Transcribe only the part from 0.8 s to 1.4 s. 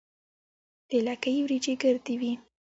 د لکۍ